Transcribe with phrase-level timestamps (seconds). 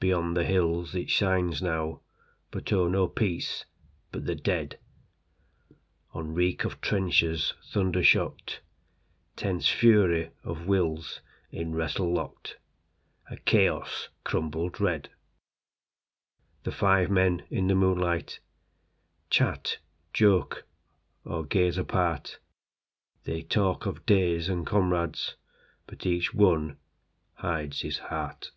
[0.00, 1.98] Beyond the hills it shines nowOn
[2.70, 3.64] no peace
[4.12, 4.78] but the dead,
[6.14, 8.60] On reek of trenches thunder shocked,
[9.34, 11.20] Tense fury of wills
[11.50, 15.10] in wrestle locked,A chaos crumbled red!
[16.62, 18.38] The five men in the moonlightChat,
[20.12, 20.62] joke,
[21.24, 22.38] or gaze apart.
[23.24, 25.34] They talk of days and comrades,
[25.88, 26.76] But each one
[27.34, 28.52] hides his heart.